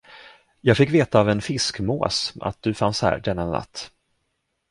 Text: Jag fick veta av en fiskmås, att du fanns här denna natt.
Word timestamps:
Jag 0.61 0.77
fick 0.77 0.89
veta 0.93 1.19
av 1.19 1.29
en 1.29 1.41
fiskmås, 1.41 2.33
att 2.41 2.61
du 2.61 2.73
fanns 2.73 3.01
här 3.01 3.19
denna 3.19 3.45
natt. 3.51 3.91